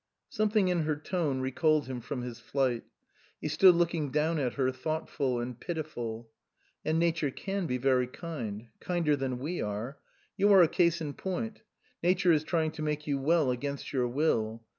Something 0.29 0.67
in 0.69 0.79
her 0.81 0.95
tone 0.95 1.41
recalled 1.41 1.85
him 1.85 2.01
from 2.01 2.23
his 2.23 2.39
flight. 2.39 2.85
He 3.39 3.47
stood 3.47 3.75
looking 3.75 4.09
down 4.09 4.39
at 4.39 4.55
her, 4.55 4.71
thought 4.71 5.07
ful 5.07 5.39
and 5.39 5.59
pitiful." 5.59 6.31
And 6.83 6.97
Nature 6.97 7.29
can 7.29 7.67
be 7.67 7.77
very 7.77 8.07
kind; 8.07 8.69
kinder 8.79 9.15
than 9.15 9.37
we 9.37 9.61
are. 9.61 9.99
You 10.37 10.51
are 10.53 10.63
a 10.63 10.67
case 10.67 11.01
in 11.01 11.13
point. 11.13 11.61
Nature 12.01 12.31
is 12.31 12.43
trying 12.43 12.71
to 12.71 12.81
make 12.81 13.05
you 13.05 13.19
well 13.19 13.51
against 13.51 13.93
your 13.93 14.07
will. 14.07 14.63